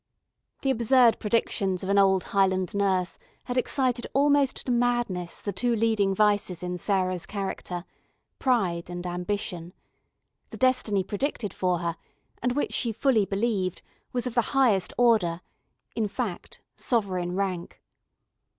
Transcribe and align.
The 0.63 0.71
absurd 0.71 1.19
predictions 1.19 1.83
of 1.83 1.89
an 1.89 1.99
old 1.99 2.23
Highland 2.23 2.73
nurse 2.73 3.19
had 3.43 3.55
excited 3.55 4.07
almost 4.15 4.65
to 4.65 4.71
madness 4.71 5.41
the 5.41 5.53
two 5.53 5.75
leading 5.75 6.15
vices 6.15 6.63
in 6.63 6.79
Sarah's 6.79 7.27
character, 7.27 7.85
pride 8.39 8.89
and 8.89 9.05
ambition; 9.05 9.73
the 10.49 10.57
destiny 10.57 11.03
predicted 11.03 11.53
for 11.53 11.77
her, 11.77 11.95
and 12.41 12.53
in 12.53 12.55
which 12.55 12.73
she 12.73 12.91
fully 12.91 13.25
believed, 13.25 13.83
was 14.11 14.25
of 14.25 14.33
the 14.33 14.41
highest 14.57 14.91
order, 14.97 15.41
in 15.95 16.07
fact, 16.07 16.61
sovereign 16.75 17.35
rank. 17.35 17.79